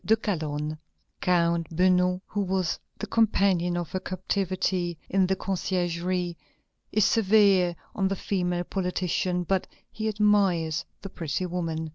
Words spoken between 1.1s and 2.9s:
Count Beugnot, who was